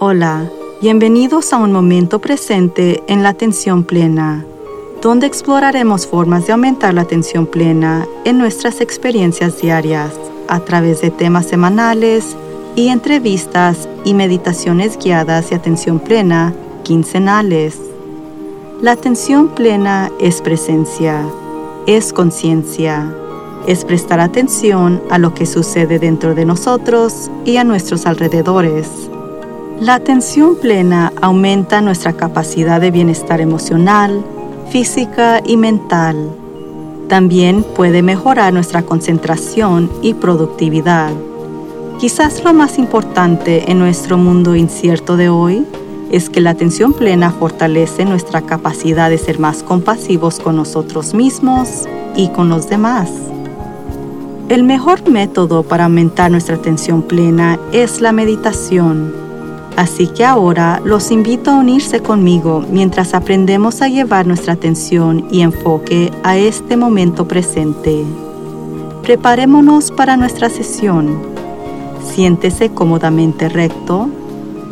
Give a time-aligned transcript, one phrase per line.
[0.00, 0.48] Hola,
[0.80, 4.44] bienvenidos a un momento presente en la atención plena,
[5.02, 10.12] donde exploraremos formas de aumentar la atención plena en nuestras experiencias diarias
[10.46, 12.36] a través de temas semanales
[12.76, 16.54] y entrevistas y meditaciones guiadas de atención plena
[16.84, 17.80] quincenales.
[18.80, 21.24] La atención plena es presencia,
[21.88, 23.12] es conciencia,
[23.66, 29.10] es prestar atención a lo que sucede dentro de nosotros y a nuestros alrededores
[29.80, 34.24] la atención plena aumenta nuestra capacidad de bienestar emocional,
[34.70, 36.30] física y mental.
[37.08, 41.12] También puede mejorar nuestra concentración y productividad.
[42.00, 45.64] Quizás lo más importante en nuestro mundo incierto de hoy
[46.10, 51.84] es que la atención plena fortalece nuestra capacidad de ser más compasivos con nosotros mismos
[52.16, 53.10] y con los demás.
[54.48, 59.27] El mejor método para aumentar nuestra atención plena es la meditación
[59.78, 65.42] Así que ahora los invito a unirse conmigo mientras aprendemos a llevar nuestra atención y
[65.42, 68.04] enfoque a este momento presente.
[69.02, 71.20] Preparémonos para nuestra sesión.
[72.02, 74.08] Siéntese cómodamente recto,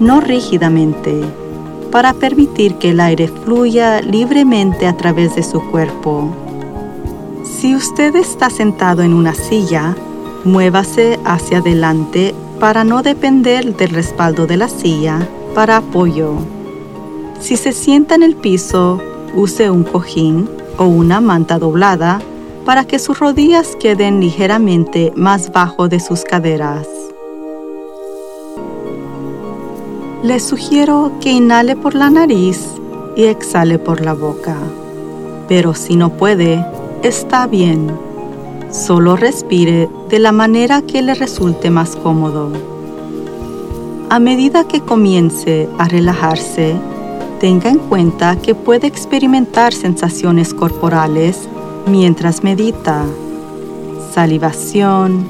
[0.00, 1.20] no rígidamente,
[1.92, 6.28] para permitir que el aire fluya libremente a través de su cuerpo.
[7.44, 9.94] Si usted está sentado en una silla,
[10.44, 16.34] muévase hacia adelante para no depender del respaldo de la silla para apoyo.
[17.40, 19.00] Si se sienta en el piso,
[19.34, 22.20] use un cojín o una manta doblada
[22.64, 26.86] para que sus rodillas queden ligeramente más bajo de sus caderas.
[30.22, 32.66] Le sugiero que inhale por la nariz
[33.16, 34.56] y exhale por la boca.
[35.46, 36.64] Pero si no puede,
[37.02, 38.07] está bien
[38.70, 42.52] Solo respire de la manera que le resulte más cómodo.
[44.10, 46.76] A medida que comience a relajarse,
[47.40, 51.48] tenga en cuenta que puede experimentar sensaciones corporales
[51.86, 53.04] mientras medita.
[54.12, 55.26] Salivación,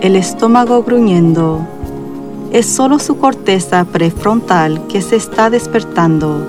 [0.00, 1.60] el estómago gruñendo.
[2.50, 6.44] Es solo su corteza prefrontal que se está despertando,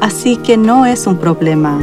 [0.00, 1.80] así que no es un problema.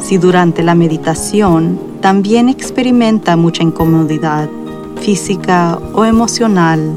[0.00, 4.50] Si durante la meditación también experimenta mucha incomodidad
[5.00, 6.94] física o emocional,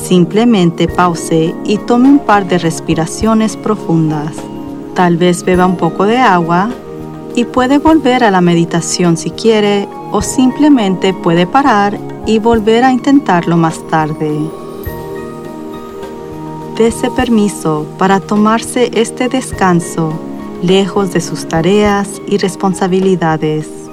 [0.00, 4.36] simplemente pause y tome un par de respiraciones profundas.
[4.94, 6.70] Tal vez beba un poco de agua
[7.34, 12.92] y puede volver a la meditación si quiere o simplemente puede parar y volver a
[12.92, 14.30] intentarlo más tarde.
[16.78, 20.12] Dese permiso para tomarse este descanso
[20.62, 23.85] lejos de sus tareas y responsabilidades.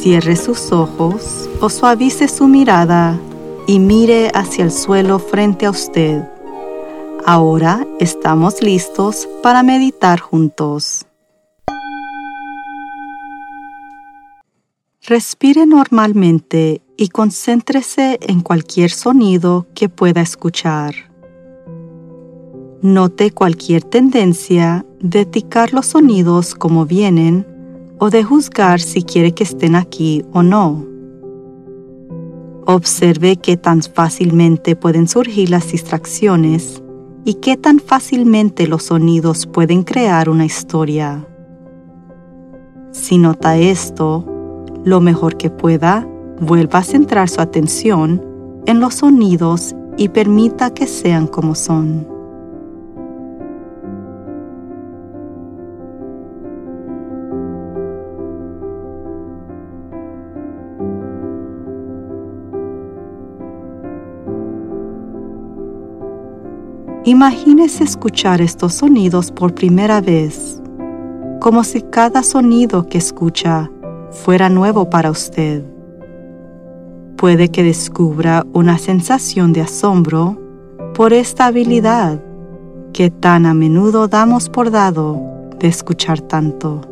[0.00, 3.20] Cierre sus ojos o suavice su mirada
[3.66, 6.22] y mire hacia el suelo frente a usted.
[7.26, 11.04] Ahora estamos listos para meditar juntos.
[15.02, 20.94] Respire normalmente y concéntrese en cualquier sonido que pueda escuchar.
[22.80, 27.49] Note cualquier tendencia de ticar los sonidos como vienen
[28.00, 30.86] o de juzgar si quiere que estén aquí o no.
[32.66, 36.82] Observe qué tan fácilmente pueden surgir las distracciones
[37.24, 41.26] y qué tan fácilmente los sonidos pueden crear una historia.
[42.90, 44.24] Si nota esto,
[44.84, 46.08] lo mejor que pueda,
[46.40, 48.24] vuelva a centrar su atención
[48.66, 52.09] en los sonidos y permita que sean como son.
[67.04, 70.60] Imagínese escuchar estos sonidos por primera vez,
[71.40, 73.70] como si cada sonido que escucha
[74.10, 75.64] fuera nuevo para usted.
[77.16, 80.38] Puede que descubra una sensación de asombro
[80.92, 82.20] por esta habilidad
[82.92, 86.89] que tan a menudo damos por dado de escuchar tanto.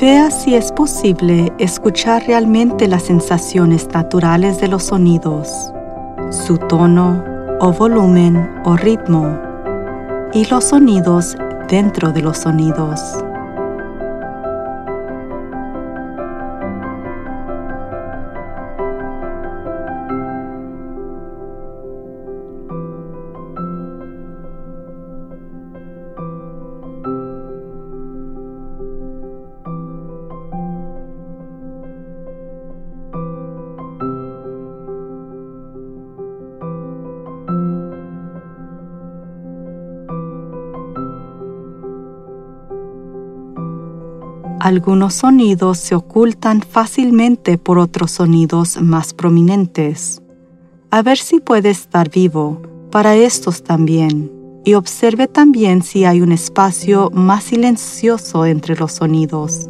[0.00, 5.74] Vea si es posible escuchar realmente las sensaciones naturales de los sonidos,
[6.30, 7.22] su tono
[7.60, 9.38] o volumen o ritmo
[10.32, 11.36] y los sonidos
[11.68, 12.98] dentro de los sonidos.
[44.60, 50.20] Algunos sonidos se ocultan fácilmente por otros sonidos más prominentes.
[50.90, 52.60] A ver si puede estar vivo
[52.90, 54.30] para estos también
[54.62, 59.66] y observe también si hay un espacio más silencioso entre los sonidos.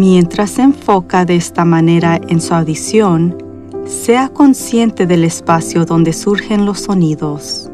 [0.00, 3.36] Mientras se enfoca de esta manera en su audición,
[3.84, 7.70] sea consciente del espacio donde surgen los sonidos.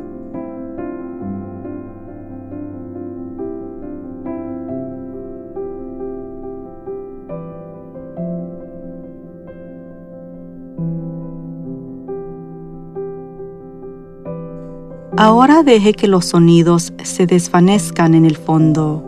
[15.16, 19.05] Ahora deje que los sonidos se desvanezcan en el fondo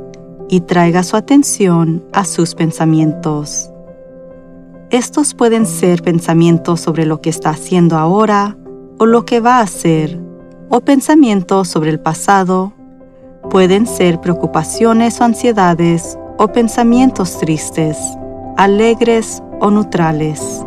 [0.49, 3.71] y traiga su atención a sus pensamientos.
[4.91, 8.57] Estos pueden ser pensamientos sobre lo que está haciendo ahora
[8.99, 10.19] o lo que va a hacer,
[10.71, 12.73] o pensamientos sobre el pasado.
[13.51, 17.99] Pueden ser preocupaciones o ansiedades o pensamientos tristes,
[18.57, 20.65] alegres o neutrales.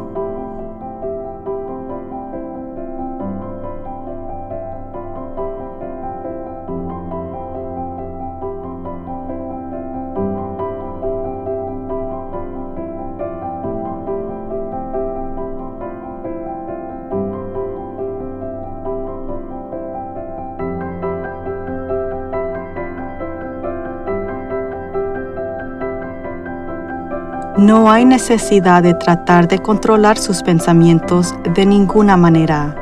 [27.61, 32.75] No hay necesidad de tratar de controlar sus pensamientos de ninguna manera.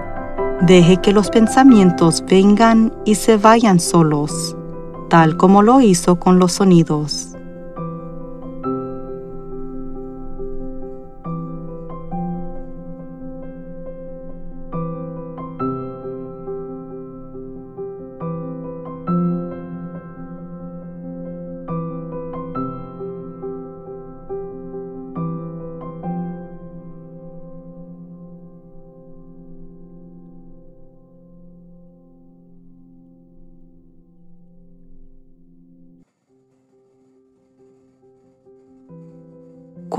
[0.61, 4.55] Deje que los pensamientos vengan y se vayan solos,
[5.09, 7.28] tal como lo hizo con los sonidos.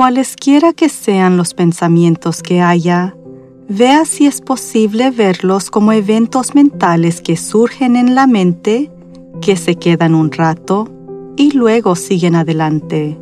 [0.00, 3.14] Cualesquiera que sean los pensamientos que haya,
[3.68, 8.90] vea si es posible verlos como eventos mentales que surgen en la mente,
[9.42, 10.88] que se quedan un rato
[11.36, 13.18] y luego siguen adelante.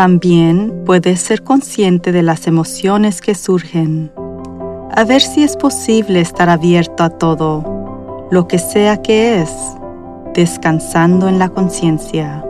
[0.00, 4.10] También puedes ser consciente de las emociones que surgen.
[4.96, 9.52] A ver si es posible estar abierto a todo, lo que sea que es,
[10.32, 12.42] descansando en la conciencia.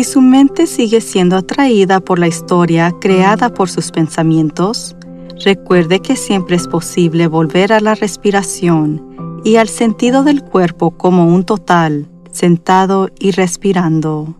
[0.00, 4.96] Si su mente sigue siendo atraída por la historia creada por sus pensamientos,
[5.44, 11.26] recuerde que siempre es posible volver a la respiración y al sentido del cuerpo como
[11.26, 14.38] un total, sentado y respirando.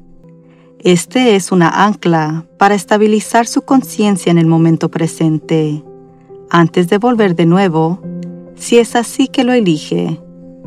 [0.78, 5.84] Este es una ancla para estabilizar su conciencia en el momento presente,
[6.48, 8.00] antes de volver de nuevo,
[8.54, 10.22] si es así que lo elige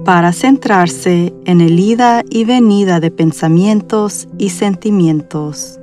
[0.05, 5.79] para centrarse en el ida y venida de pensamientos y sentimientos.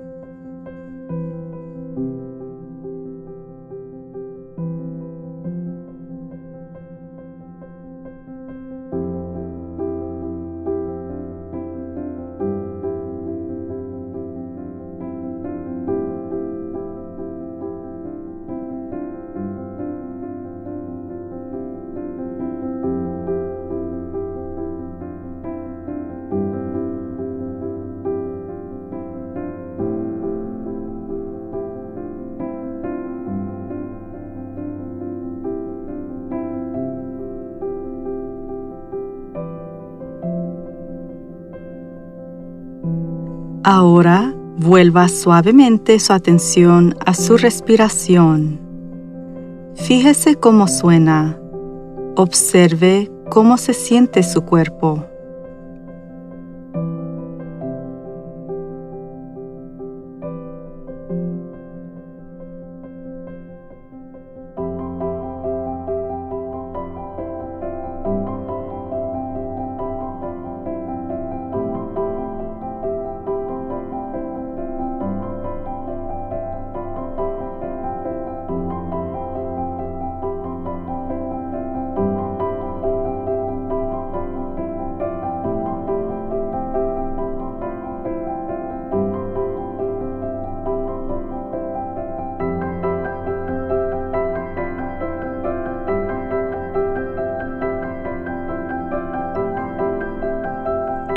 [43.62, 48.58] Ahora vuelva suavemente su atención a su respiración.
[49.74, 51.38] Fíjese cómo suena.
[52.16, 55.09] Observe cómo se siente su cuerpo.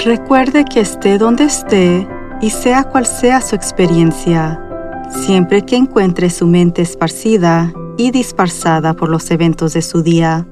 [0.06, 2.06] Recuerde que esté donde esté
[2.42, 4.62] y sea cual sea su experiencia,
[5.10, 10.46] siempre que encuentre su mente esparcida y dispersada por los eventos de su día,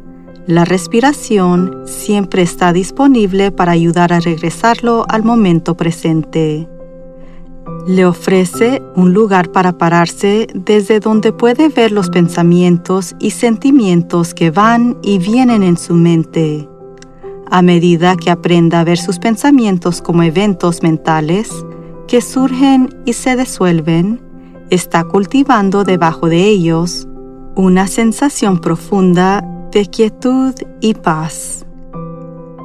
[0.48, 6.70] la respiración siempre está disponible para ayudar a regresarlo al momento presente.
[7.88, 14.50] Le ofrece un lugar para pararse desde donde puede ver los pensamientos y sentimientos que
[14.50, 16.71] van y vienen en su mente
[17.52, 21.52] a medida que aprenda a ver sus pensamientos como eventos mentales
[22.08, 24.22] que surgen y se disuelven,
[24.70, 27.08] está cultivando debajo de ellos
[27.56, 31.66] una sensación profunda de quietud y paz.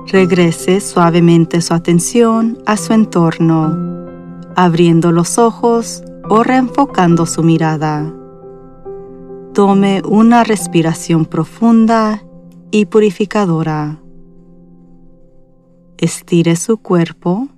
[0.07, 3.77] Regrese suavemente su atención a su entorno,
[4.55, 8.15] abriendo los ojos o reenfocando su mirada.
[9.53, 12.23] Tome una respiración profunda
[12.71, 13.99] y purificadora.
[15.99, 17.49] Estire su cuerpo.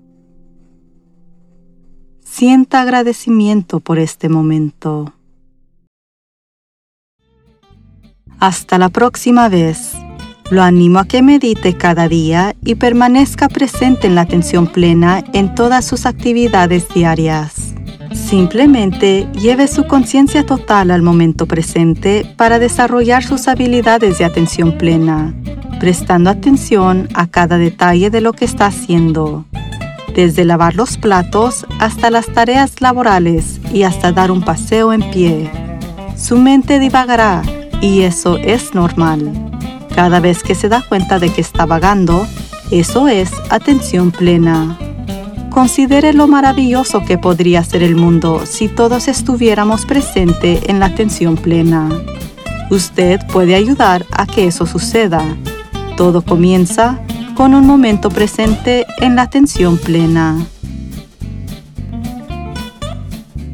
[2.24, 5.12] Sienta agradecimiento por este momento.
[8.38, 9.94] Hasta la próxima vez.
[10.50, 15.56] Lo animo a que medite cada día y permanezca presente en la atención plena en
[15.56, 17.67] todas sus actividades diarias.
[18.28, 25.34] Simplemente lleve su conciencia total al momento presente para desarrollar sus habilidades de atención plena
[25.78, 29.44] prestando atención a cada detalle de lo que está haciendo,
[30.14, 35.50] desde lavar los platos hasta las tareas laborales y hasta dar un paseo en pie.
[36.16, 37.42] Su mente divagará
[37.80, 39.32] y eso es normal.
[39.94, 42.26] Cada vez que se da cuenta de que está vagando,
[42.70, 44.76] eso es atención plena.
[45.58, 51.36] Considere lo maravilloso que podría ser el mundo si todos estuviéramos presentes en la atención
[51.36, 51.88] plena.
[52.70, 55.20] Usted puede ayudar a que eso suceda
[55.96, 57.00] todo comienza
[57.34, 60.46] con un momento presente en la atención plena.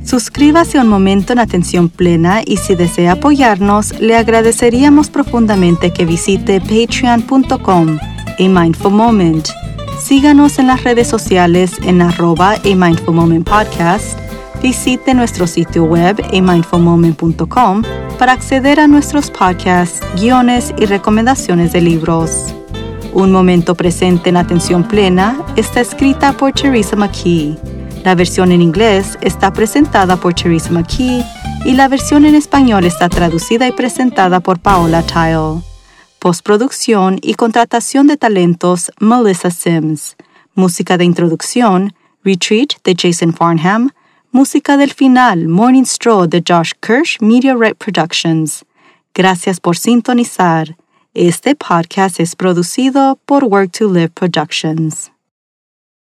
[0.04, 6.04] Suscríbase a un momento en atención plena y si desea apoyarnos, le agradeceríamos profundamente que
[6.04, 7.98] visite patreon.com
[8.38, 9.63] a mindful moment.
[10.04, 14.18] Síganos en las redes sociales en arroba a mindful moment podcast.
[14.60, 17.82] Visite nuestro sitio web a mindfulmoment.com
[18.18, 22.54] para acceder a nuestros podcasts, guiones y recomendaciones de libros.
[23.14, 27.56] Un momento presente en atención plena está escrita por Teresa McKee.
[28.04, 31.24] La versión en inglés está presentada por Teresa McKee
[31.64, 35.73] y la versión en español está traducida y presentada por Paola Tile.
[36.24, 40.16] Postproducción y contratación de talentos Melissa Sims.
[40.54, 41.92] Música de introducción
[42.24, 43.90] Retreat de Jason Farnham,
[44.32, 48.64] música del final Morning Stroll de Josh Kirsch Media Right Productions.
[49.12, 50.78] Gracias por sintonizar.
[51.12, 55.13] Este podcast es producido por Work to Live Productions.